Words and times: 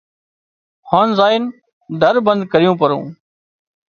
هانَ 0.91 1.09
زائينَ 1.19 1.43
در 2.01 2.15
بند 2.25 2.41
ڪريون 2.51 2.75
پرون 2.81 3.05